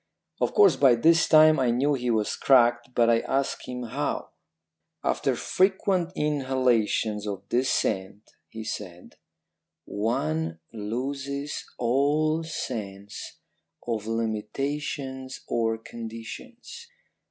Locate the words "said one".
8.63-10.57